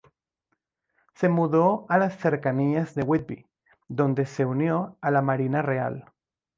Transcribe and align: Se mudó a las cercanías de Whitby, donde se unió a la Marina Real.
Se 1.13 1.29
mudó 1.29 1.85
a 1.87 1.99
las 1.99 2.17
cercanías 2.17 2.95
de 2.95 3.03
Whitby, 3.03 3.45
donde 3.87 4.25
se 4.25 4.45
unió 4.45 4.97
a 4.99 5.11
la 5.11 5.21
Marina 5.21 5.61
Real. 5.61 6.11